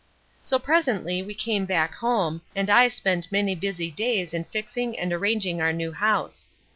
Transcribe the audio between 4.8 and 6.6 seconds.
and arranging our new house.